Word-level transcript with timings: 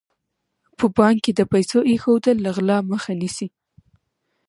په 0.77 0.85
بانک 0.97 1.17
کې 1.25 1.31
د 1.35 1.41
پیسو 1.51 1.79
ایښودل 1.89 2.37
له 2.45 2.49
غلا 2.55 2.77
مخه 2.91 3.11
نیسي. 3.21 3.47